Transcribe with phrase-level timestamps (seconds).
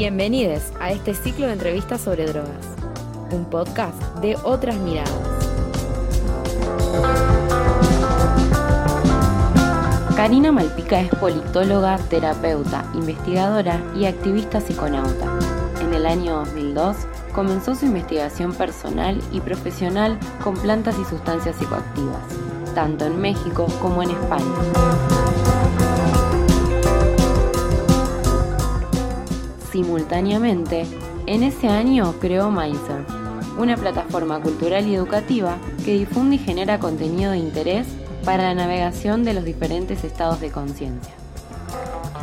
[0.00, 2.64] Bienvenidos a este ciclo de entrevistas sobre drogas,
[3.32, 5.12] un podcast de otras miradas.
[10.16, 15.38] Karina Malpica es politóloga, terapeuta, investigadora y activista psiconauta.
[15.82, 16.96] En el año 2002
[17.34, 22.24] comenzó su investigación personal y profesional con plantas y sustancias psicoactivas,
[22.74, 25.49] tanto en México como en España.
[29.70, 30.84] Simultáneamente,
[31.26, 33.08] en ese año creó Mindsurf,
[33.58, 37.86] una plataforma cultural y educativa que difunde y genera contenido de interés
[38.24, 41.14] para la navegación de los diferentes estados de conciencia.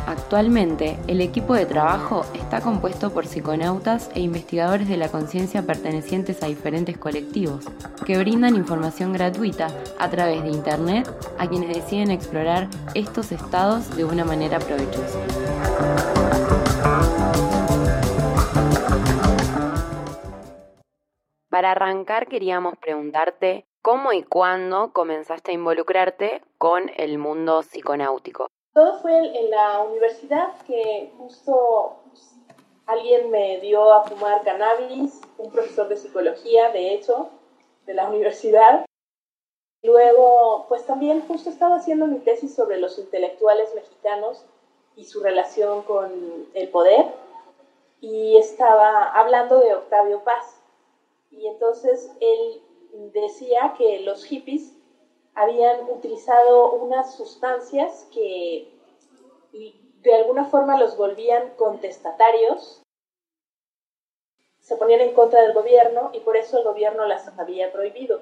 [0.06, 6.42] Actualmente, el equipo de trabajo está compuesto por psiconautas e investigadores de la conciencia pertenecientes
[6.42, 7.64] a diferentes colectivos,
[8.06, 9.68] que brindan información gratuita
[9.98, 15.18] a través de Internet a quienes deciden explorar estos estados de una manera provechosa.
[21.50, 28.46] Para arrancar queríamos preguntarte cómo y cuándo comenzaste a involucrarte con el mundo psiconáutico.
[28.74, 31.96] Todo fue en la universidad que justo
[32.86, 37.30] alguien me dio a fumar cannabis, un profesor de psicología, de hecho,
[37.86, 38.84] de la universidad.
[39.82, 44.44] Luego, pues también justo estaba haciendo mi tesis sobre los intelectuales mexicanos
[44.98, 46.10] y su relación con
[46.54, 47.06] el poder
[48.00, 50.60] y estaba hablando de Octavio Paz
[51.30, 52.60] y entonces él
[53.12, 54.74] decía que los hippies
[55.34, 58.68] habían utilizado unas sustancias que
[60.02, 62.82] de alguna forma los volvían contestatarios,
[64.60, 68.20] se ponían en contra del gobierno y por eso el gobierno las había prohibido.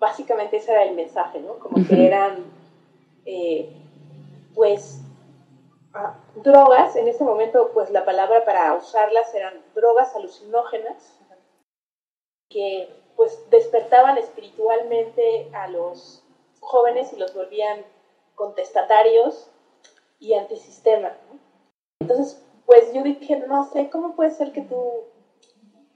[0.00, 1.58] Básicamente ese era el mensaje, ¿no?
[1.58, 2.44] Como que eran,
[3.24, 3.68] eh,
[4.54, 5.00] pues,
[5.94, 11.18] ah, drogas, en ese momento, pues la palabra para usarlas eran drogas alucinógenas,
[12.48, 16.22] que pues despertaban espiritualmente a los
[16.60, 17.84] jóvenes y los volvían
[18.34, 19.50] contestatarios
[20.20, 21.12] y antisistema.
[22.00, 25.04] Entonces, pues yo dije, no sé, ¿cómo puede ser que tú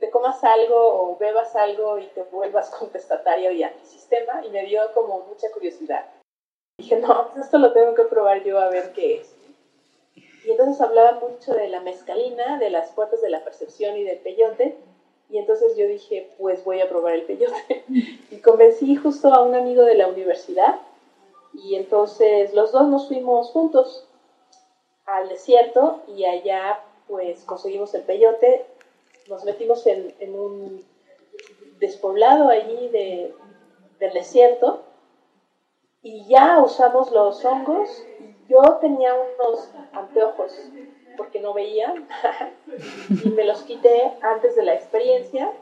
[0.01, 4.45] te comas algo o bebas algo y te vuelvas contestatario y antisistema?
[4.45, 6.07] Y me dio como mucha curiosidad.
[6.79, 9.32] Dije, no, esto lo tengo que probar yo a ver qué es.
[10.45, 14.19] Y entonces hablaba mucho de la mezcalina, de las puertas de la percepción y del
[14.19, 14.77] peyote.
[15.31, 17.85] Y entonces yo dije, pues voy a probar el peyote.
[18.31, 20.81] Y convencí justo a un amigo de la universidad.
[21.55, 24.09] Y entonces los dos nos fuimos juntos
[25.07, 28.65] al desierto y allá pues conseguimos el peyote.
[29.29, 30.85] Nos metimos en, un
[31.79, 33.35] despoblado allí de,
[34.01, 34.83] del desierto
[36.03, 38.05] y ya usamos los hongos.
[38.49, 40.53] Yo tenía unos anteojos
[41.17, 41.95] porque no veía
[43.25, 45.53] y me los quité antes de la experiencia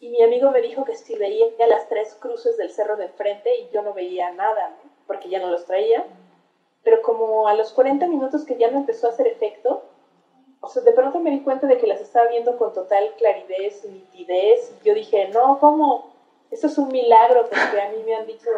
[0.00, 3.56] y mi amigo me dijo que si veía las tres cruces del cerro de enfrente
[3.56, 4.76] y yo no veía nada
[5.06, 6.04] porque ya no los traía
[6.82, 9.84] pero como a los 40 minutos que ya me empezó a hacer efecto
[10.64, 13.74] o sea, de pronto me di cuenta de que las estaba viendo con total claridad,
[13.86, 14.74] nitidez.
[14.82, 16.10] Yo dije, no, ¿cómo?
[16.50, 18.48] Esto es un milagro, porque a mí me han dicho,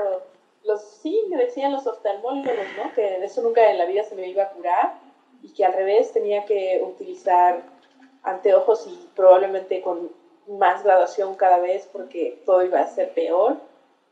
[0.66, 2.92] los, sí, me decían los oftalmólogos, ¿no?
[2.94, 4.94] Que eso nunca en la vida se me iba a curar
[5.42, 7.62] y que al revés tenía que utilizar
[8.22, 10.10] anteojos y probablemente con
[10.48, 13.58] más graduación cada vez porque todo iba a ser peor.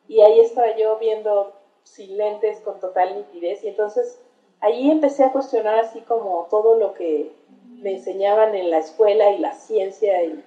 [0.06, 4.20] Y ahí estaba yo viendo sin lentes con total nitidez y entonces
[4.60, 7.32] ahí empecé a cuestionar así como todo lo que
[7.68, 10.42] me enseñaban en la escuela y la ciencia y,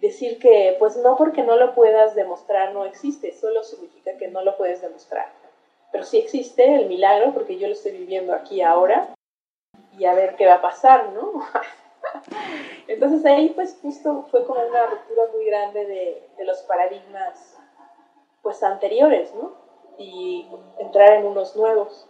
[0.00, 4.42] decir que pues no porque no lo puedas demostrar no existe, solo significa que no
[4.42, 5.32] lo puedes demostrar.
[5.92, 9.14] Pero sí existe el milagro porque yo lo estoy viviendo aquí ahora
[9.98, 11.32] y a ver qué va a pasar, ¿no?
[12.88, 17.58] Entonces ahí pues justo fue como una ruptura muy grande de, de, los paradigmas
[18.42, 19.54] pues anteriores, ¿no?
[19.98, 20.46] Y
[20.78, 22.08] entrar en unos nuevos.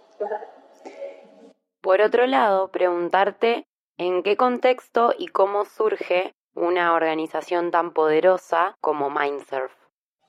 [1.81, 3.67] Por otro lado, preguntarte
[3.97, 9.73] en qué contexto y cómo surge una organización tan poderosa como Mindsurf.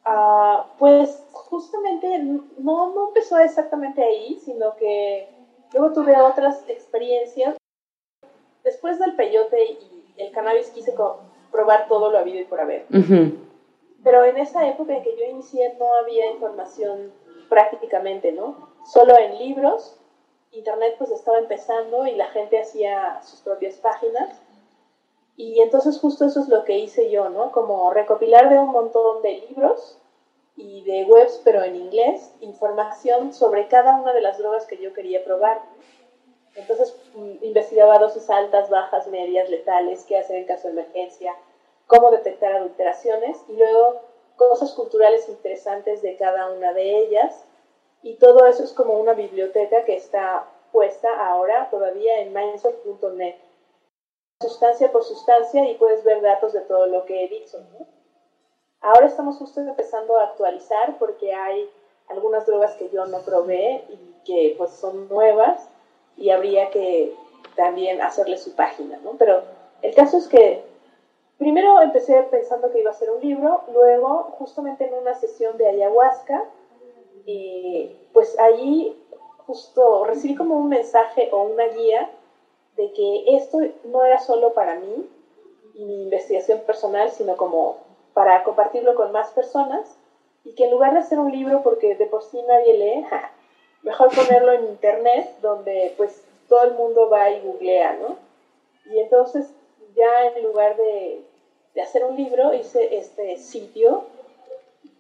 [0.06, 5.28] Uh, pues justamente no, no empezó exactamente ahí, sino que
[5.74, 7.58] Luego tuve otras experiencias.
[8.64, 10.94] Después del peyote y el cannabis quise
[11.52, 12.86] probar todo lo habido y por haber.
[14.04, 17.12] Pero en esa época en que yo inicié no había información
[17.50, 18.70] prácticamente, ¿no?
[18.86, 20.00] Solo en libros.
[20.52, 24.42] Internet pues estaba empezando y la gente hacía sus propias páginas.
[25.38, 27.52] Y entonces justo eso es lo que hice yo, ¿no?
[27.52, 30.00] Como recopilar de un montón de libros
[30.56, 34.94] y de webs, pero en inglés, información sobre cada una de las drogas que yo
[34.94, 35.62] quería probar.
[36.56, 41.36] Entonces mm, investigaba dosis altas, bajas, medias, letales, qué hacer en caso de emergencia,
[41.86, 44.02] cómo detectar adulteraciones y luego
[44.38, 47.46] cosas culturales interesantes de cada una de ellas.
[48.02, 53.36] Y todo eso es como una biblioteca que está puesta ahora todavía en mindsoft.net.
[54.40, 57.58] Sustancia por sustancia y puedes ver datos de todo lo que he dicho.
[58.82, 61.68] Ahora estamos justo empezando a actualizar porque hay
[62.08, 65.68] algunas drogas que yo no probé y que pues son nuevas
[66.16, 67.16] y habría que
[67.56, 69.14] también hacerle su página, ¿no?
[69.18, 69.42] Pero
[69.82, 70.64] el caso es que
[71.40, 75.68] primero empecé pensando que iba a ser un libro, luego justamente en una sesión de
[75.68, 76.44] ayahuasca,
[77.26, 78.96] y pues allí
[79.48, 82.12] justo recibí como un mensaje o una guía
[82.78, 85.10] de que esto no era solo para mí
[85.74, 87.78] y mi investigación personal, sino como
[88.14, 89.98] para compartirlo con más personas
[90.44, 93.06] y que en lugar de hacer un libro porque de por sí nadie lee,
[93.82, 98.16] mejor ponerlo en internet donde pues todo el mundo va y googlea, ¿no?
[98.94, 99.52] Y entonces
[99.96, 101.22] ya en lugar de,
[101.74, 104.04] de hacer un libro hice este sitio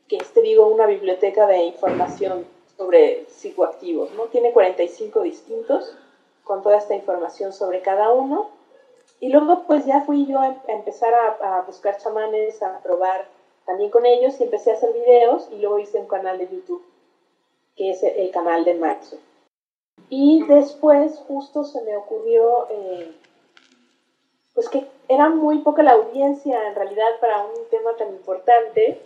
[0.07, 2.45] que es, te digo, una biblioteca de información
[2.77, 4.25] sobre psicoactivos, ¿no?
[4.25, 5.95] Tiene 45 distintos
[6.47, 8.49] con toda esta información sobre cada uno.
[9.19, 13.27] Y luego pues ya fui yo a empezar a, buscar chamanes, a probar
[13.65, 16.83] también con ellos y empecé a hacer videos y luego hice un canal de YouTube,
[17.75, 19.17] que es el canal de Maxo.
[20.09, 23.11] Y después justo se me ocurrió, eh,
[24.53, 29.01] pues que era muy poca la audiencia en realidad para un tema tan importante,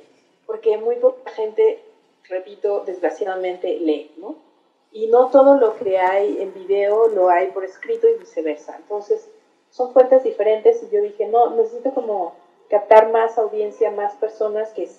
[0.45, 1.81] porque muy poca gente,
[2.29, 4.50] repito, desgraciadamente lee, ¿no?
[4.91, 8.75] Y no todo lo que hay en video lo hay por escrito y viceversa.
[8.77, 9.29] Entonces,
[9.69, 12.33] son fuentes diferentes y yo dije, no, necesito como
[12.69, 14.89] captar más audiencia, más personas que,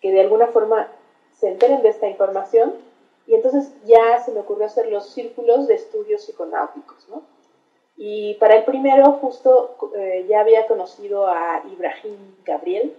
[0.00, 0.88] que de alguna forma
[1.38, 2.74] se enteren de esta información.
[3.26, 7.22] Y entonces ya se me ocurrió hacer los círculos de estudios psiconáuticos, ¿no?
[7.96, 12.94] Y para el primero justo eh, ya había conocido a Ibrahim Gabriel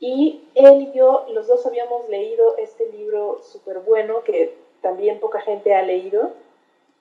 [0.00, 5.40] y él y yo, los dos habíamos leído este libro súper bueno que también poca
[5.40, 6.32] gente ha leído,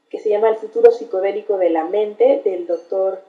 [0.09, 3.21] que se llama El futuro psicodélico de la mente del doctor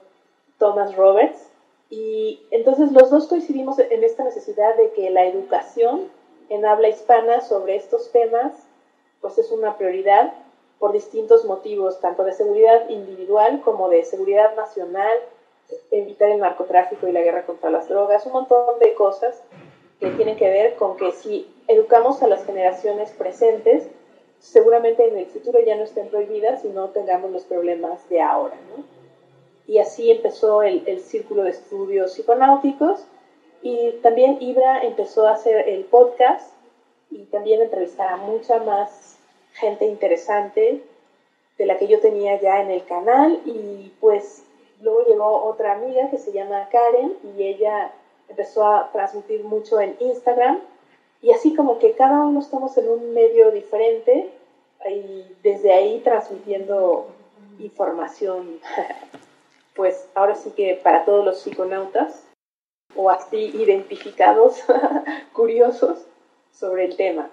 [0.57, 1.49] Thomas Roberts.
[1.89, 6.09] Y entonces los dos coincidimos en esta necesidad de que la educación
[6.49, 8.53] en habla hispana sobre estos temas
[9.21, 10.33] pues es una prioridad
[10.79, 15.17] por distintos motivos, tanto de seguridad individual como de seguridad nacional,
[15.91, 19.43] evitar el narcotráfico y la guerra contra las drogas, un montón de cosas
[19.99, 23.89] que tienen que ver con que si educamos a las generaciones presentes,
[24.39, 28.57] seguramente en el futuro ya no estén prohibidas y no tengamos los problemas de ahora.
[29.67, 33.05] y así empezó el, el, círculo de estudios psiconáuticos
[33.61, 36.53] y también Ibra empezó a hacer el podcast
[37.11, 39.17] y también entrevistar a mucha más
[39.53, 40.81] gente interesante
[41.57, 44.43] de la que yo tenía ya en el canal y pues
[44.81, 47.91] luego llegó otra amiga que se llama Karen y ella
[48.29, 50.61] empezó a transmitir mucho en Instagram
[51.21, 54.29] y así como que cada uno estamos en un medio diferente
[54.89, 57.07] y desde ahí transmitiendo
[57.59, 58.59] información
[59.75, 62.25] pues ahora sí que para todos los psiconautas
[62.95, 64.63] o así identificados,
[65.33, 66.05] curiosos
[66.51, 67.29] sobre el tema.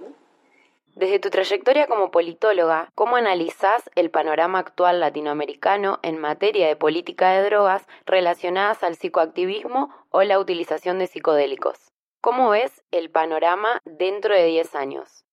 [0.94, 7.32] Desde tu trayectoria como politóloga, ¿cómo analizás el panorama actual latinoamericano en materia de política
[7.32, 11.92] de drogas relacionadas al psicoactivismo o la utilización de psicodélicos?
[12.26, 15.24] ¿Cómo ves el panorama dentro de 10 años?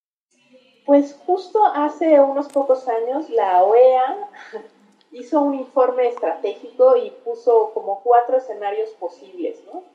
[0.86, 4.30] Pues justo hace unos pocos años la OEA
[5.12, 9.86] hizo un informe estratégico y puso como cuatro escenarios posibles, ¿no?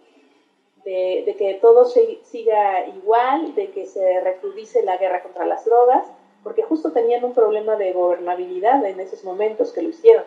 [0.84, 6.04] De, que todo siga igual, de que se recrudice la guerra contra las drogas,
[6.42, 10.24] porque justo tenían un problema de gobernabilidad en esos momentos que lo hicieron.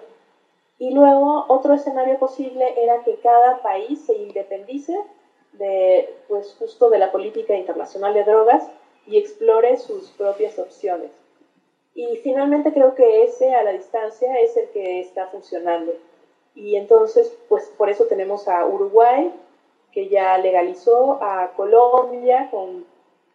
[0.79, 4.97] Y luego otro escenario posible era que cada país se independice
[5.53, 8.63] de, pues justo de la política internacional de drogas
[9.05, 11.11] y explore sus propias opciones.
[11.93, 15.93] Y finalmente creo que ese a la distancia es el que está funcionando.
[16.55, 19.33] Y entonces, pues por eso tenemos a Uruguay,
[19.91, 22.85] que ya legalizó, a Colombia, con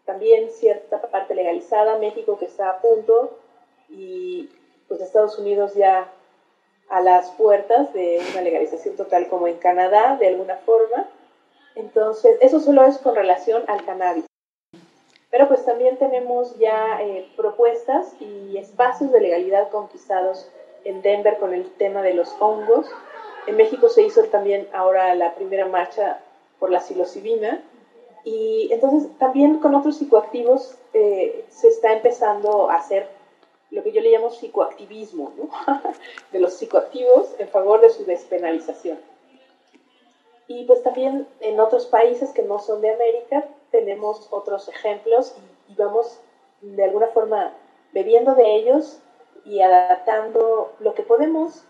[0.04, 3.36] también cierta parte legalizada, México que está a punto,
[3.88, 4.48] y
[4.88, 6.10] pues Estados Unidos ya
[6.88, 11.08] a las puertas de una legalización total como en Canadá, de alguna forma.
[11.76, 14.24] Entonces, eso solo es con relación al cannabis.
[15.30, 20.50] Pero pues también tenemos ya eh, propuestas y espacios de legalidad conquistados
[20.84, 22.86] en Denver con el tema de los hongos.
[23.46, 26.20] En México se hizo también ahora la primera marcha
[26.58, 27.62] por la psilocibina.
[28.24, 33.06] Y entonces también con otros psicoactivos eh, se está empezando a hacer
[33.70, 35.50] lo que yo le llamo psicoactivismo, ¿no?
[36.32, 38.98] de los psicoactivos en favor de su despenalización.
[40.48, 45.34] Y pues también en otros países que no son de América tenemos otros ejemplos
[45.68, 46.20] y, vamos
[46.62, 47.52] de alguna forma
[47.92, 49.00] bebiendo de ellos
[49.44, 51.64] y adaptando lo que podemos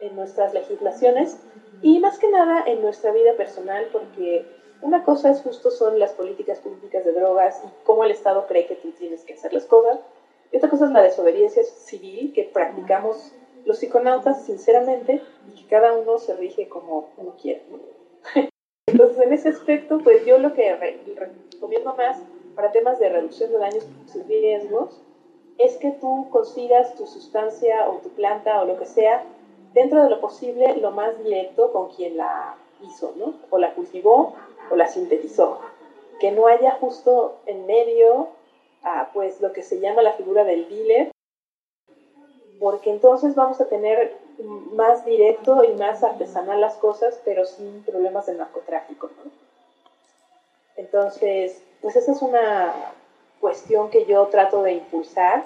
[0.00, 1.38] en nuestras legislaciones
[1.82, 4.46] y más que nada en nuestra vida personal, porque
[4.82, 8.66] una cosa es justo son las políticas públicas de drogas y cómo el Estado cree
[8.66, 9.98] que tú tienes que hacer las cosas,
[10.52, 13.32] y otra cosa es la desobediencia civil que practicamos
[13.64, 15.20] los psiconautas sinceramente
[15.52, 17.62] y que cada uno se rige como uno quiere.
[18.86, 22.18] Entonces, en ese aspecto, pues yo lo que recomiendo más
[22.54, 25.00] para temas de reducción de daños y riesgos
[25.58, 29.24] es que tú consigas tu sustancia o tu planta o lo que sea
[29.74, 33.34] dentro de lo posible lo más directo con quien la hizo, ¿no?
[33.50, 34.34] O la cultivó
[34.70, 35.60] o la sintetizó.
[36.20, 38.28] Que no haya justo en medio,
[38.82, 41.10] ah, pues, lo que se llama la figura del dealer,
[42.58, 48.26] porque entonces vamos a tener más directo y más artesanal las cosas, pero sin problemas
[48.26, 49.30] de narcotráfico, ¿no?
[50.76, 52.72] Entonces, pues esa es una
[53.40, 55.44] cuestión que yo trato de impulsar,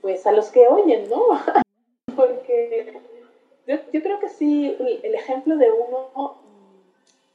[0.00, 1.22] pues a los que oyen, ¿no?
[2.16, 3.00] porque
[3.66, 6.36] yo, yo, creo que sí, el ejemplo de uno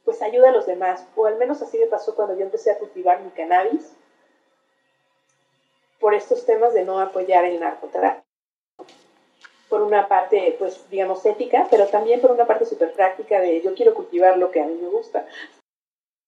[0.04, 2.78] pues ayuda a los demás, o al menos así me pasó cuando yo empecé a
[2.78, 3.94] cultivar mi cannabis,
[6.00, 8.26] por estos temas de no apoyar el narcotráfico.
[9.72, 13.74] Por una parte, pues digamos ética, pero también por una parte súper práctica de yo
[13.74, 15.24] quiero cultivar lo que a mí me gusta.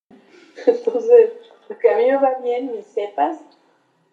[0.67, 1.31] Entonces,
[1.69, 3.39] lo que a mí me va bien, mis cepas,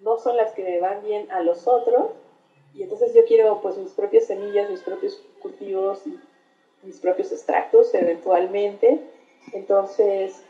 [0.02, 2.12] no son las que me van bien a los otros,
[2.74, 6.02] y entonces yo quiero pues mis propias semillas, mis propios cultivos,
[6.84, 9.00] mis propios extractos eventualmente.
[9.54, 10.44] Entonces,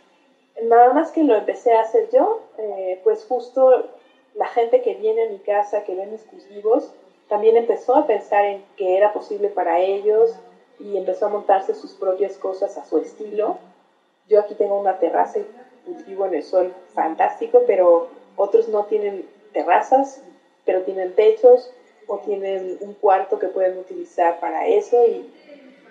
[0.64, 3.92] nada más que lo empecé a hacer yo, eh, pues justo
[4.34, 6.92] la gente que viene a mi casa, que ve mis cultivos,
[7.32, 10.36] también empezó a pensar en que era posible para ellos
[10.80, 13.58] y empezó a montarse sus propias cosas a su estilo.
[14.28, 15.46] Yo aquí tengo una terraza y
[15.86, 20.22] cultivo en el sol fantástico, pero otros no tienen terrazas,
[20.66, 21.72] pero tienen techos
[22.06, 25.34] o tienen un cuarto que pueden utilizar para eso y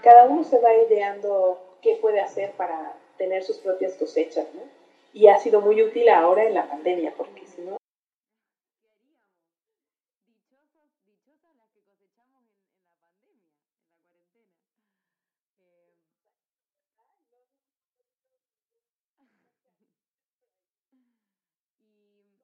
[0.03, 4.45] cada uno se va ideando qué puede hacer para tener sus propias cosechas.
[5.15, 7.80] Y ha sido muy útil ahora en la pandemia, porque si no...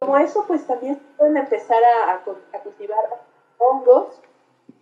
[0.07, 3.25] Como eso, pues también pueden empezar a, a cultivar
[3.59, 4.21] hongos.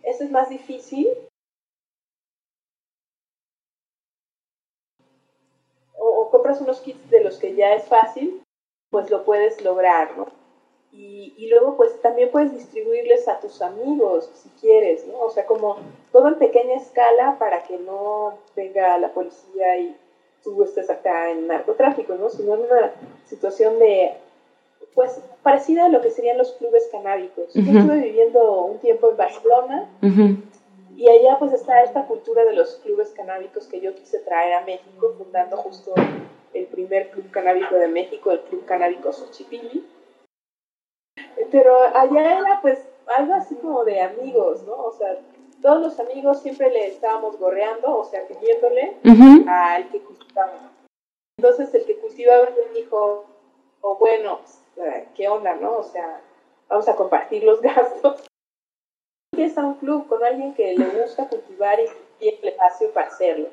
[0.03, 1.07] Eso es más difícil.
[5.97, 8.43] O, o, compras unos kits de los que ya es fácil,
[8.91, 10.27] pues lo puedes lograr, ¿no?
[10.91, 15.21] Y, y, luego pues también puedes distribuirles a tus amigos si quieres, ¿no?
[15.21, 15.77] O sea, como
[16.11, 19.97] todo en pequeña escala para que no venga la policía y
[20.43, 22.29] tú estés acá en narcotráfico, ¿no?
[22.29, 22.91] Sino en una
[23.25, 24.19] situación de
[24.95, 27.53] pues parecida a lo que serían los clubes canábicos.
[27.53, 29.89] Yo estuve viviendo un tiempo en Barcelona
[30.95, 34.65] y allá pues está esta cultura de los clubes canábicos que yo quise traer a
[34.65, 35.93] México, fundando justo
[36.53, 39.85] el primer club canábico de México, el Club Canábico Xochipilli.
[41.51, 42.79] Pero allá era pues
[43.17, 44.75] algo así como de amigos, ¿no?
[44.75, 45.19] O sea,
[45.61, 48.95] todos los amigos siempre le estábamos gorreando, o sea, pidiéndole
[49.47, 50.71] al que cultivaba.
[51.37, 53.25] Entonces el que cultivaba me dijo,
[53.81, 54.39] o oh, bueno,
[55.15, 55.77] ¿qué onda, no?
[55.77, 56.21] O sea,
[56.67, 58.23] vamos a compartir los gastos.
[59.31, 61.87] Empieza un club con alguien que le gusta cultivar y
[62.19, 63.49] tiene el espacio para hacerlo.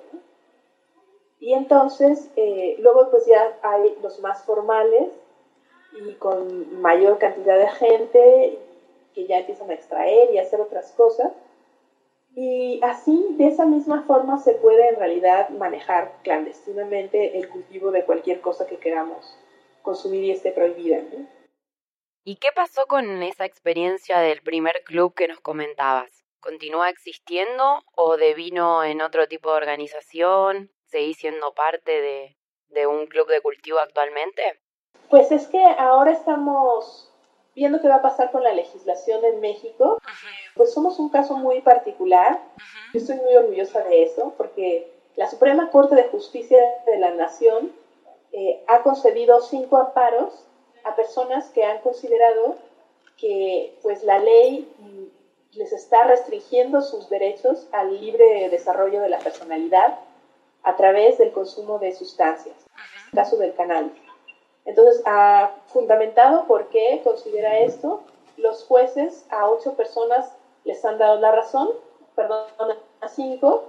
[1.41, 5.11] Y entonces, eh, luego pues ya hay los más formales
[5.93, 8.59] y con mayor cantidad de gente
[9.13, 11.33] que ya empiezan a extraer y hacer otras cosas.
[12.35, 18.05] Y así, de esa misma forma, se puede en realidad manejar clandestinamente el cultivo de
[18.05, 19.37] cualquier cosa que queramos
[19.83, 21.03] consumir y esté prohibida.
[22.25, 26.25] ¿Y qué pasó con esa experiencia del primer club que nos comentabas?
[26.41, 30.71] ¿Continúa existiendo o devino en otro tipo de organización?
[30.87, 32.37] ¿Seguís siendo parte de,
[32.69, 34.61] de un club de cultivo actualmente?
[35.09, 37.13] Pues es que ahora estamos
[37.55, 39.99] viendo qué va a pasar con la legislación en México.
[40.55, 42.41] Pues somos un caso muy particular.
[42.93, 47.73] Yo estoy muy orgullosa de eso porque la Suprema Corte de Justicia de la Nación
[48.33, 50.47] eh, ha concedido cinco amparos
[50.85, 52.57] a personas que han considerado
[53.19, 54.69] que pues la ley
[55.53, 59.99] les está restringiendo sus derechos al libre desarrollo de la personalidad
[60.63, 63.93] a través del consumo de sustancias, en el caso del cannabis.
[64.65, 68.03] Entonces, ha fundamentado por qué considera esto
[68.37, 70.33] los jueces a ocho personas
[70.65, 71.69] les han dado la razón,
[72.15, 72.47] perdón,
[73.01, 73.65] a cinco,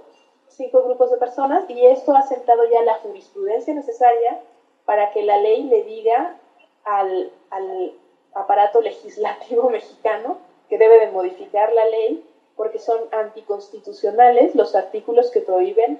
[0.48, 4.40] cinco grupos de personas, y esto ha sentado ya la jurisprudencia necesaria
[4.84, 6.36] para que la ley le diga
[6.84, 7.92] al, al
[8.34, 10.38] aparato legislativo mexicano
[10.68, 12.24] que debe de modificar la ley
[12.56, 15.98] porque son anticonstitucionales los artículos que prohíben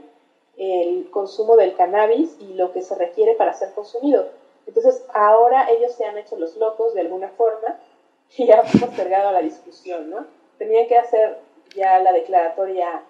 [0.56, 4.28] el consumo del cannabis y lo que se requiere para ser consumido.
[4.66, 7.78] Entonces, ahora ellos se han hecho los locos de alguna forma
[8.36, 10.26] y han postergado la discusión, ¿no?
[10.58, 11.38] Tenían que hacer
[11.74, 13.02] ya la declaratoria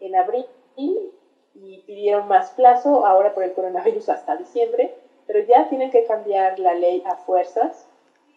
[0.00, 0.46] en abril
[0.76, 4.94] y pidieron más plazo, ahora por el coronavirus hasta diciembre,
[5.30, 7.86] pero ya tienen que cambiar la ley a fuerzas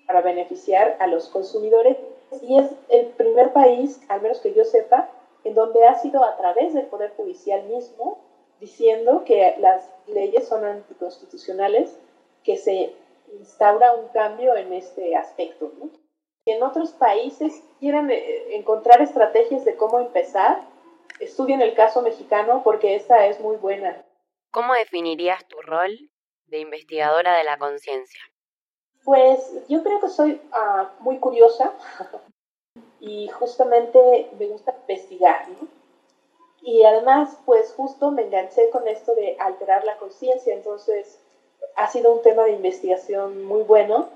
[0.05, 1.97] para beneficiar a los consumidores
[2.43, 5.09] y es el primer país, al menos que yo sepa,
[5.43, 8.19] en donde ha sido a través del Poder Judicial mismo
[8.59, 11.97] diciendo que las leyes son anticonstitucionales,
[12.43, 12.93] que se
[13.39, 15.71] instaura un cambio en este aspecto.
[15.79, 15.89] ¿no?
[16.45, 20.61] en otros países quieren eh, encontrar estrategias de cómo empezar,
[21.19, 24.05] estudien el caso mexicano porque esta es muy buena.
[24.51, 26.12] ¿Cómo definirías tu rol
[26.53, 28.21] de investigadora de la conciencia?
[29.03, 31.73] Pues yo creo que soy ah, muy curiosa
[33.01, 35.67] y justamente me gusta investigar, ¿no?
[36.61, 41.19] Y además, pues justo me enganché con esto de alterar la conciencia, entonces
[41.75, 44.07] ha sido un tema de investigación muy bueno.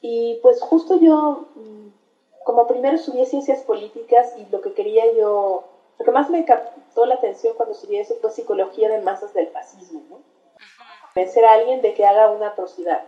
[0.00, 1.88] Y pues justo yo, mm,
[2.44, 5.64] como primero estudié ciencias políticas y lo que quería yo,
[5.98, 9.48] lo que más me captó la atención cuando estudié eso fue psicología de masas del
[9.48, 10.32] fascismo, ¿no?
[11.14, 13.02] Vencer a alguien de que haga una atrocidad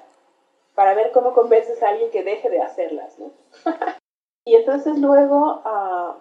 [0.74, 3.30] para ver cómo convences a alguien que deje de hacerlas, ¿no?
[4.44, 6.14] y entonces luego, uh,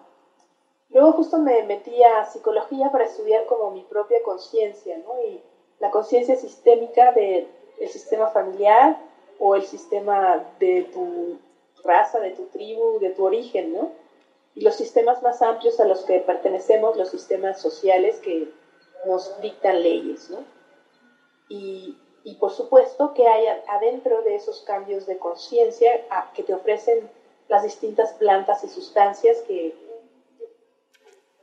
[0.90, 5.22] luego justo me metí a psicología para estudiar como mi propia conciencia, ¿no?
[5.26, 5.42] Y
[5.80, 7.48] la conciencia sistémica del
[7.90, 8.98] sistema familiar
[9.40, 11.40] o el sistema de tu
[11.84, 13.92] raza, de tu tribu, de tu origen, ¿no?
[14.56, 18.54] Y los sistemas más amplios a los que pertenecemos, los sistemas sociales que
[19.06, 20.38] nos dictan leyes, ¿no?
[22.24, 27.10] Y por supuesto que hay adentro de esos cambios de conciencia que te ofrecen
[27.48, 29.76] las distintas plantas y sustancias que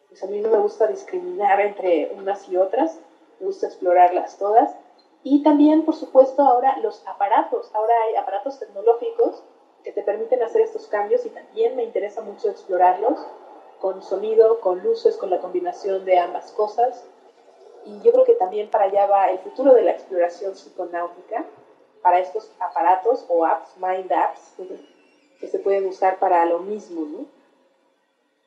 [0.08, 2.98] pues a mí no me gusta discriminar entre unas y otras,
[3.38, 4.74] me gusta explorarlas todas.
[5.22, 9.44] Y también, por supuesto, ahora los aparatos, ahora hay aparatos tecnológicos
[9.84, 13.20] que te permiten hacer estos cambios y también me interesa mucho explorarlos
[13.80, 17.04] con sonido, con luces, con la combinación de ambas cosas
[17.84, 21.44] y yo creo que también para allá va el futuro de la exploración psiconáutica,
[22.02, 24.54] para estos aparatos o apps, mind apps,
[25.40, 27.26] que se pueden usar para lo mismo, ¿no?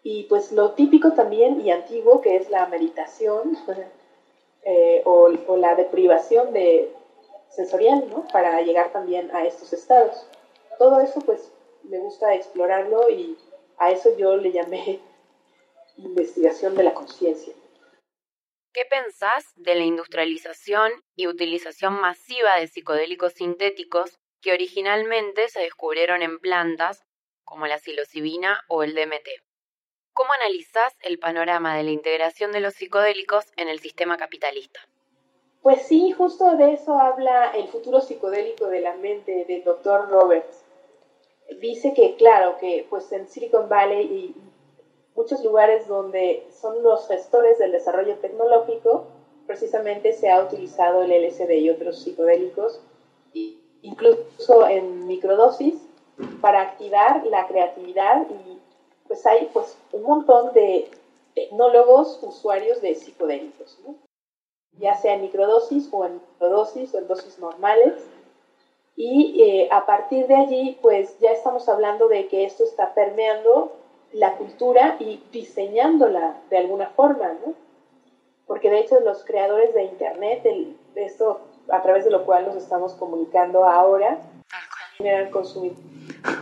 [0.03, 3.57] Y pues lo típico también y antiguo que es la meditación
[4.63, 6.93] eh, o, o, la deprivación de
[7.49, 8.27] sensorial, ¿no?
[8.27, 10.27] Para llegar también a estos estados.
[10.77, 11.51] Todo eso pues
[11.83, 13.37] me gusta explorarlo y
[13.77, 14.99] a eso yo le llamé
[15.97, 17.53] investigación de la conciencia.
[18.73, 26.23] ¿Qué pensás de la industrialización y utilización masiva de psicodélicos sintéticos que originalmente se descubrieron
[26.23, 27.03] en plantas
[27.43, 29.29] como la psilocibina o el DMT?
[30.13, 34.79] ¿Cómo analizás el panorama de la integración de los psicodélicos en el sistema capitalista?
[35.61, 40.65] Pues sí, justo de eso habla el futuro psicodélico de la mente del doctor Roberts.
[41.59, 44.35] Dice que, claro, que pues en Silicon Valley y
[45.15, 49.07] muchos lugares donde son los gestores del desarrollo tecnológico,
[49.45, 52.79] precisamente se ha utilizado el LSD y otros psicodélicos,
[53.81, 55.75] incluso en microdosis,
[56.41, 58.59] para activar la creatividad y
[59.07, 60.89] pues hay pues un montón de
[61.33, 63.77] tecnólogos usuarios de psicodélicos,
[64.77, 67.93] ya sea en microdosis o en microdosis o en dosis normales.
[68.95, 73.71] Y eh, a partir de allí, pues ya estamos hablando de que esto está permeando
[74.13, 77.53] la cultura y diseñándola de alguna forma, ¿no?
[78.45, 82.55] Porque de hecho los creadores de Internet, de esto a través de lo cual nos
[82.55, 84.19] estamos comunicando ahora,
[84.99, 85.79] eran consumidores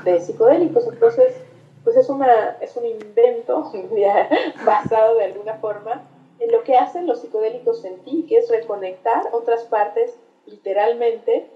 [0.04, 1.36] de psicodélicos, entonces
[1.84, 3.72] pues es, una, es un invento
[4.66, 6.08] basado de alguna forma
[6.40, 11.50] en lo que hacen los psicodélicos en ti, que es reconectar otras partes, literalmente,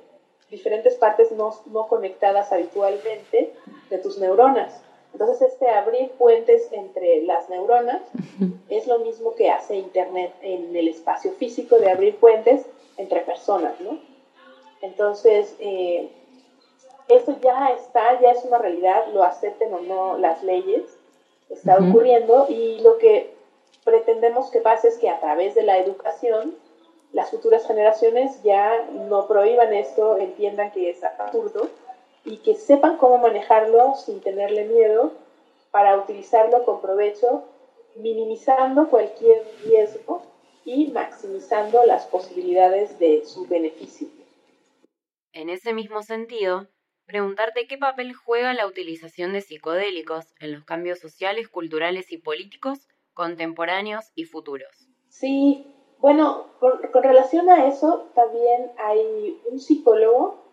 [0.49, 3.53] diferentes partes no, no conectadas habitualmente
[3.89, 4.84] de tus neuronas.
[5.15, 8.01] Entonces, este abrir puentes entre las neuronas
[8.67, 12.65] es lo mismo que hace Internet en el espacio físico de abrir puentes
[12.97, 13.97] entre personas, ¿no?
[14.81, 16.09] Entonces, eh,
[17.07, 20.83] eso ya está, ya es una realidad, lo acepten o no las leyes,
[21.49, 23.33] está ocurriendo y lo que
[23.85, 26.55] pretendemos que pase es que a través de la educación
[27.13, 31.69] las futuras generaciones ya no prohíban esto, entiendan que es absurdo
[32.25, 35.13] y que sepan cómo manejarlo sin tenerle miedo
[35.71, 37.45] para utilizarlo con provecho,
[37.95, 40.23] minimizando cualquier riesgo
[40.65, 44.07] y maximizando las posibilidades de su beneficio.
[45.31, 46.67] En ese mismo sentido,
[47.05, 52.87] preguntarte qué papel juega la utilización de psicodélicos en los cambios sociales, culturales y políticos
[53.13, 54.89] contemporáneos y futuros.
[55.09, 55.65] Sí,
[55.99, 60.44] bueno, con, relación a eso, también hay un psicólogo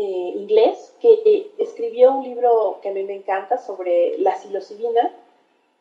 [0.00, 5.12] eh, inglés que escribió un libro que a mí me encanta sobre la psilocibina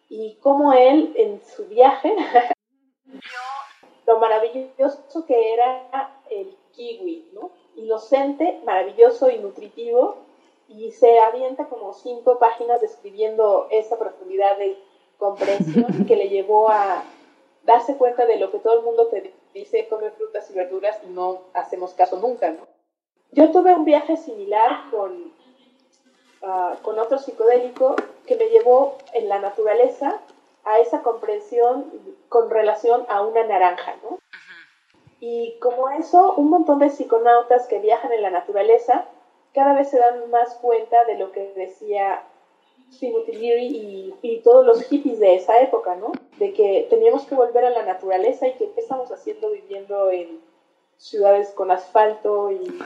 [0.09, 2.15] y cómo él en su viaje
[4.07, 7.51] lo maravilloso que era el kiwi, ¿no?
[7.75, 10.15] Inocente, maravilloso y nutritivo,
[10.67, 14.79] y se avienta como cinco páginas describiendo esa profundidad de
[15.19, 17.03] comprensión que le llevó a
[17.65, 21.11] darse cuenta de lo que todo el mundo te dice, come frutas y verduras y
[21.11, 22.76] no hacemos caso nunca, ¿no?
[23.31, 25.33] Yo tuve un viaje similar con,
[26.43, 30.19] ah, con otro psicodélico que me llevó en la naturaleza
[30.63, 31.91] a esa comprensión
[32.29, 34.19] con relación a una naranja, ¿no?
[35.19, 39.05] Y como eso, un montón de psiconautas que viajan en la naturaleza
[39.53, 42.23] cada vez se dan más cuenta de lo que decía
[43.01, 46.11] y, y todos los hippies de esa época, ¿no?
[46.37, 50.39] De que teníamos que volver a la naturaleza y que qué estamos haciendo viviendo en
[50.97, 52.79] ciudades con asfalto y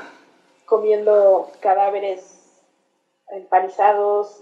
[0.71, 2.63] comiendo cadáveres
[3.27, 4.41] empanizados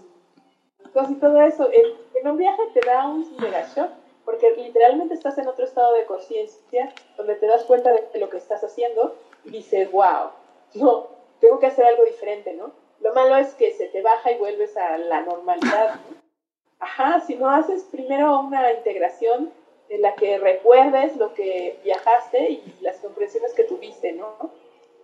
[1.10, 1.68] y todo eso.
[1.74, 3.90] En, un viaje te da un mega shock
[4.26, 8.38] porque literalmente estás en otro estado de conciencia donde te das cuenta de lo que
[8.38, 10.30] estás haciendo y dices, wow,
[10.76, 11.08] no,
[11.40, 12.74] tengo que hacer algo diferente, ¿no?
[13.00, 16.00] Lo malo es que se te baja y vuelves a la normalidad.
[16.80, 19.52] Ajá, si no haces primero una integración
[19.88, 24.52] en la que recuerdes lo que viajaste y las comprensiones que tuviste, ¿no?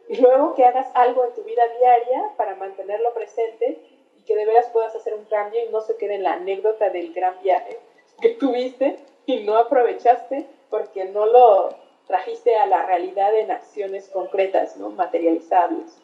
[0.07, 3.79] Y luego que hagas algo en tu vida diaria para mantenerlo presente
[4.19, 6.89] y que de veras puedas hacer un cambio y no se quede en la anécdota
[6.89, 7.79] del gran viaje
[8.21, 11.69] que tuviste y no aprovechaste porque no lo
[12.07, 14.91] trajiste a la realidad en acciones concretas, ¿no?
[14.91, 15.99] Materializables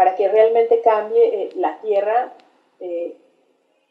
[0.00, 2.32] para que realmente cambie eh, la tierra
[2.80, 3.18] eh,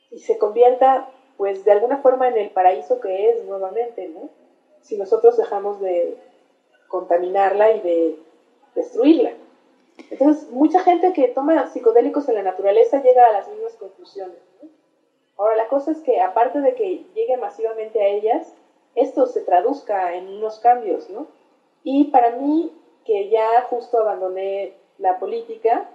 [0.10, 1.08] y se convierta,
[1.38, 4.30] pues, de alguna forma en el paraíso que es nuevamente, ¿no?
[4.82, 6.18] Si nosotros dejamos de
[6.88, 8.16] contaminarla y de
[8.80, 9.32] destruirla.
[10.10, 14.38] Entonces, mucha gente que toma psicodélicos en la naturaleza llega a las mismas conclusiones.
[15.38, 18.54] Ahora, la cosa es que aparte de que llegue masivamente a ellas,
[18.96, 21.28] esto se traduzca en unos cambios, ¿no?
[21.84, 22.72] Y para mí,
[23.06, 25.90] que ya justo abandoné la política,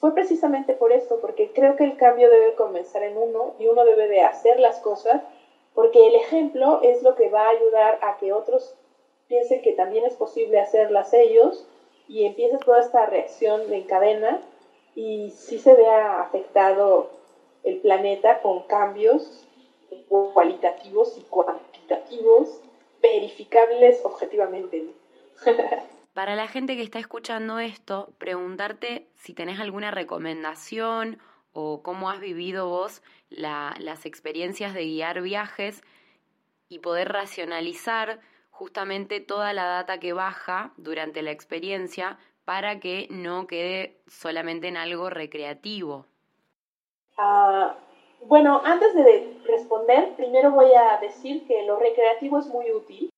[0.00, 3.84] fue precisamente por esto, porque creo que el cambio debe comenzar en uno y uno
[3.84, 5.22] debe de hacer las cosas,
[5.74, 8.74] porque el ejemplo es lo que va a ayudar a que otros
[9.28, 11.66] piensen que también es posible hacerlas ellos
[12.08, 14.40] y empiece toda esta reacción en cadena
[14.94, 17.10] y sí se vea afectado
[17.62, 19.44] el planeta con cambios
[20.08, 22.60] cualitativos y cuantitativos
[23.02, 24.86] verificables objetivamente.
[26.14, 31.18] Para la gente que está escuchando esto, preguntarte si tenés alguna recomendación
[31.52, 35.82] o cómo has vivido vos las experiencias de guiar viajes
[36.68, 38.20] y poder racionalizar
[38.58, 44.76] justamente toda la data que baja durante la experiencia para que no quede solamente en
[44.76, 46.06] algo recreativo.
[47.16, 47.76] Ah,
[48.22, 53.10] bueno, antes de responder, primero voy a decir que lo recreativo es muy útil,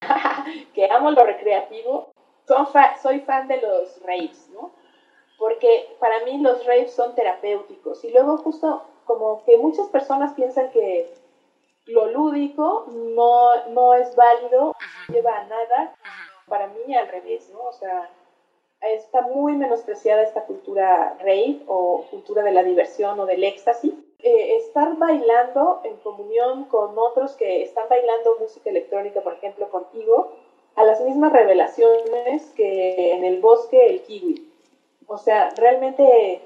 [0.74, 2.12] que amo lo recreativo
[3.02, 4.70] soy fan de los raves, ¿no?
[5.38, 8.02] Porque para mí los raves son terapéuticos.
[8.04, 11.12] Y luego justo como que muchas personas piensan que
[11.88, 14.74] lo lúdico no, no es válido,
[15.08, 15.94] no lleva a nada.
[16.46, 17.60] Para mí al revés, ¿no?
[17.64, 18.10] O sea,
[18.80, 23.92] está muy menospreciada esta cultura rave o cultura de la diversión o del éxtasis.
[24.20, 30.32] Eh, estar bailando en comunión con otros que están bailando música electrónica, por ejemplo, contigo,
[30.74, 34.50] a las mismas revelaciones que en el bosque el kiwi.
[35.06, 36.42] O sea, realmente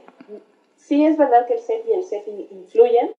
[0.77, 3.15] sí es verdad que el set y el setting influyen,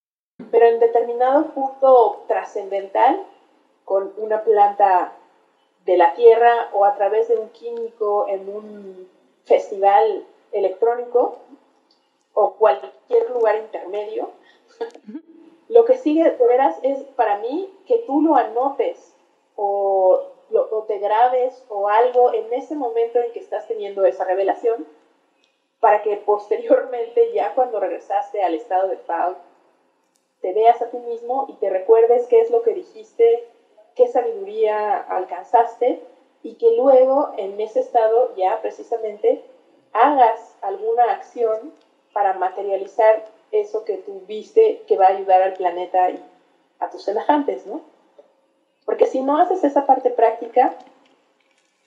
[0.51, 3.23] pero en determinado punto trascendental,
[3.85, 5.13] con una planta
[5.85, 9.09] de la tierra o a través de un químico en un
[9.45, 11.39] festival electrónico
[12.33, 14.31] o cualquier lugar intermedio,
[15.67, 19.15] lo que sigue de veras es para mí que tú lo anotes
[19.55, 24.85] o o te grabes o algo en ese momento en que estás teniendo esa revelación,
[25.79, 29.35] para que posteriormente, ya cuando regresaste al estado de paz,
[30.43, 33.47] te veas a ti mismo y te recuerdes qué es lo que dijiste,
[33.95, 36.03] qué sabiduría alcanzaste
[36.43, 39.41] y que luego en ese estado ya precisamente
[39.93, 41.73] hagas alguna acción
[42.11, 46.21] para materializar eso que tú viste que va a ayudar al planeta y
[46.79, 47.79] a tus semejantes, ¿no?
[48.85, 50.75] Porque si no haces esa parte práctica,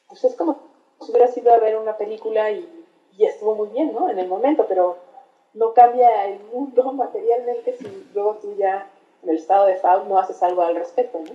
[0.08, 0.60] pues es como
[1.02, 2.86] si hubieras ido a ver una película y,
[3.18, 4.08] y estuvo muy bien, ¿no?
[4.08, 4.96] En el momento, pero
[5.56, 8.90] no cambia el mundo materialmente si luego tú ya
[9.22, 11.34] en el estado de FAU no haces algo al respecto, ¿no?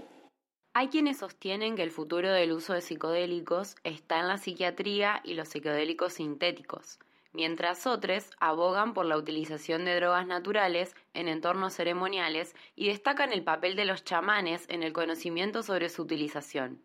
[0.74, 5.34] Hay quienes sostienen que el futuro del uso de psicodélicos está en la psiquiatría y
[5.34, 6.98] los psicodélicos sintéticos,
[7.34, 13.44] mientras otros abogan por la utilización de drogas naturales en entornos ceremoniales y destacan el
[13.44, 16.82] papel de los chamanes en el conocimiento sobre su utilización.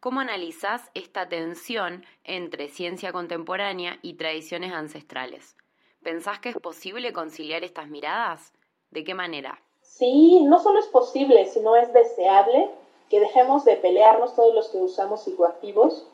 [0.00, 5.54] ¿Cómo analizás esta tensión entre ciencia contemporánea y tradiciones ancestrales?
[6.02, 8.52] ¿Pensás que es posible conciliar estas miradas?
[8.90, 9.60] ¿De qué manera?
[9.82, 12.70] Sí, no solo es posible, sino es deseable
[13.10, 16.06] que dejemos de pelearnos todos los que usamos psicoactivos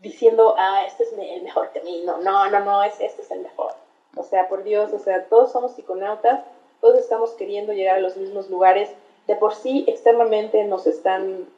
[0.00, 3.72] diciendo, ah, este es el mejor camino, no, no, no, es, este es el mejor.
[4.16, 6.44] O sea, por Dios, o sea, todos somos psiconautas,
[6.80, 8.90] todos estamos queriendo llegar a los mismos lugares,
[9.28, 11.48] de por sí externamente nos están,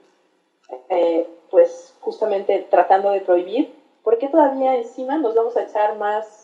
[0.91, 6.44] eh, pues, justamente tratando de prohibir, ¿por qué todavía encima nos vamos a echar más,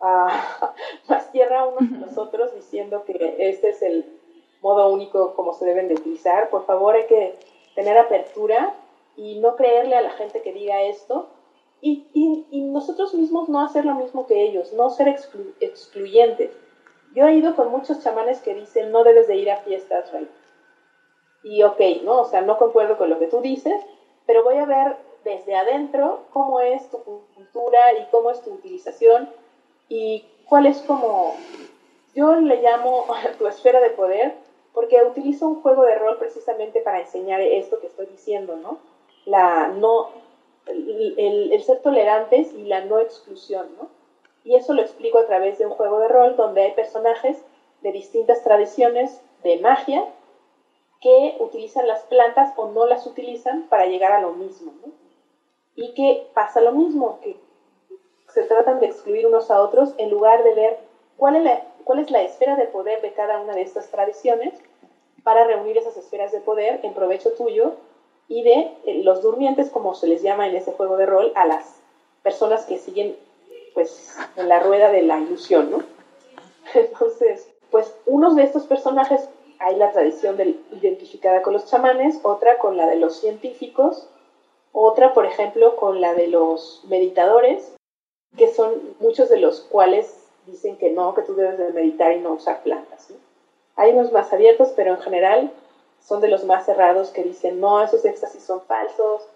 [0.00, 4.04] uh, más tierra unos a los otros diciendo que este es el
[4.60, 6.50] modo único como se deben de utilizar?
[6.50, 7.38] Por favor, hay que
[7.74, 8.74] tener apertura
[9.16, 11.28] y no creerle a la gente que diga esto
[11.80, 15.08] y, y, nosotros mismos no hacer lo mismo que ellos, no ser
[15.60, 16.50] excluyentes.
[17.14, 20.28] Yo he ido con muchos chamanes que dicen no debes de ir a fiestas, Rey.
[21.44, 22.22] Y ok, ¿no?
[22.22, 23.80] O sea, no concuerdo con lo que tú dices,
[24.26, 26.98] pero voy a ver desde adentro cómo es tu
[27.34, 29.28] cultura y cómo es tu utilización
[29.88, 31.36] y cuál es como,
[32.14, 33.06] yo le llamo
[33.38, 34.34] tu esfera de poder,
[34.74, 38.78] porque utilizo un juego de rol precisamente para enseñar esto que estoy diciendo, ¿no?
[39.28, 40.08] la no,
[40.66, 43.88] el, ser tolerantes y la no exclusión, ¿no?
[44.44, 47.44] Y eso lo explico a través de un juego de rol donde hay personajes
[47.82, 50.04] de distintas tradiciones de magia
[51.00, 54.92] que utilizan las plantas o no las utilizan para llegar a lo mismo, ¿no?
[55.76, 57.36] Y que pasa lo mismo, que
[58.28, 60.78] se tratan de excluir unos a otros en lugar de ver
[61.16, 64.54] cuál es la, cuál es la esfera de poder de cada una de estas tradiciones
[65.22, 67.74] para reunir esas esferas de poder en provecho tuyo
[68.28, 71.46] y de eh, los durmientes, como se les llama en ese juego de rol, a
[71.46, 71.80] las
[72.22, 73.16] personas que siguen
[73.74, 75.82] pues en la rueda de la ilusión, ¿no?
[76.74, 80.36] Entonces, pues unos de estos personajes hay la tradición
[80.72, 84.08] identificada con los chamanes, otra con la de los científicos,
[84.72, 87.72] otra, por ejemplo, con la de los meditadores,
[88.36, 92.20] que son muchos de los cuales dicen que no, que tú debes de meditar y
[92.20, 93.08] no usar plantas.
[93.76, 95.52] Hay unos más abiertos, pero en general
[96.00, 99.28] son de los más cerrados que dicen, no, esos éxtasis son falsos,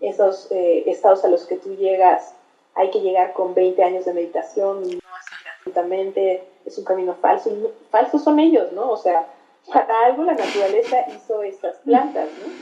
[0.00, 2.34] esos eh, estados a los que tú llegas,
[2.74, 7.14] hay que llegar con 20 años de meditación y no así gratuitamente, es un camino
[7.20, 7.50] falso.
[7.50, 8.90] Y falsos son ellos, ¿no?
[8.90, 9.26] O sea,
[9.72, 12.52] para algo la naturaleza hizo estas plantas, ¿no?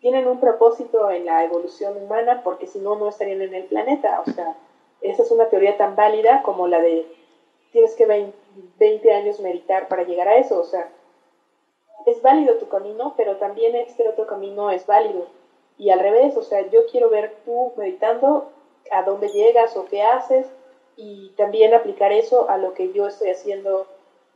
[0.00, 4.22] Tienen un propósito en la evolución humana porque si no, no estarían en el planeta.
[4.24, 4.54] O sea,
[5.10, 7.06] esa es una teoría tan válida como la de
[7.72, 8.32] tienes que
[8.78, 10.58] 20 años meditar para llegar a eso.
[10.58, 10.88] O sea,
[12.06, 15.26] es válido tu camino, pero también este otro camino es válido.
[15.76, 18.48] Y al revés, o sea, yo quiero ver tú meditando
[18.90, 20.46] a dónde llegas o qué haces
[20.96, 23.86] y también aplicar eso a lo que yo estoy haciendo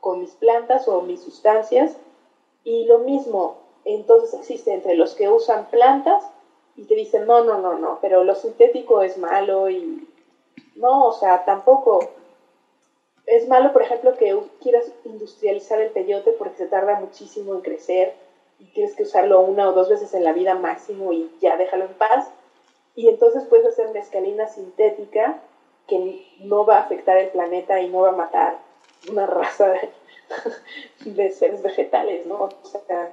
[0.00, 1.96] con mis plantas o mis sustancias.
[2.62, 3.56] Y lo mismo,
[3.87, 6.30] entonces existe entre los que usan plantas
[6.76, 10.06] y te dicen, no, no, no, no, pero lo sintético es malo y
[10.76, 12.00] no, o sea, tampoco
[13.26, 18.14] es malo, por ejemplo, que quieras industrializar el peyote porque se tarda muchísimo en crecer
[18.58, 21.84] y tienes que usarlo una o dos veces en la vida máximo y ya déjalo
[21.84, 22.30] en paz.
[22.94, 25.40] Y entonces puedes hacer mezcalina sintética
[25.86, 28.58] que no va a afectar el planeta y no va a matar
[29.10, 29.74] una raza
[31.04, 32.48] de, seres vegetales, ¿no?
[32.62, 33.12] O sea,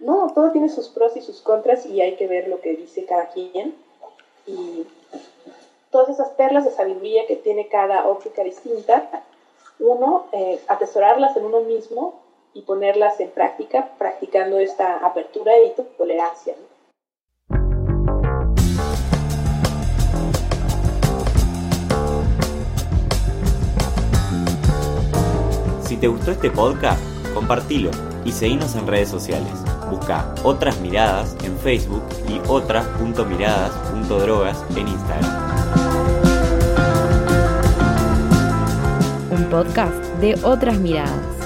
[0.00, 3.04] no, todo tiene sus pros y sus contras y hay que ver lo que dice
[3.04, 3.76] cada quien.
[4.46, 4.86] Y
[5.92, 9.22] todas esas perlas de sabiduría que tiene cada óptica distinta
[9.78, 12.22] uno, eh, atesorarlas en uno mismo
[12.54, 16.54] y ponerlas en práctica, practicando esta apertura y tolerancia.
[25.84, 27.02] Si te gustó este podcast,
[27.34, 27.90] compartilo
[28.24, 29.52] y seguinos en redes sociales.
[29.90, 35.51] Busca Otras Miradas en Facebook y otras.miradas.drogas en Instagram.
[39.44, 41.41] Podcast de otras miradas.